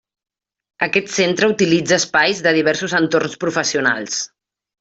[0.85, 4.21] Aquest centre utilitza espais de diversos entorns professionals.